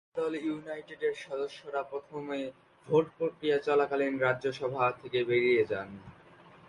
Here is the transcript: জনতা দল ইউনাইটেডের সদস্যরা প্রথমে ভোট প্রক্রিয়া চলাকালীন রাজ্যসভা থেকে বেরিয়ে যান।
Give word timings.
জনতা 0.03 0.19
দল 0.19 0.33
ইউনাইটেডের 0.45 1.15
সদস্যরা 1.17 1.81
প্রথমে 1.83 2.39
ভোট 2.87 3.05
প্রক্রিয়া 3.17 3.57
চলাকালীন 3.67 4.13
রাজ্যসভা 4.17 4.83
থেকে 5.01 5.19
বেরিয়ে 5.23 5.63
যান। 5.65 5.89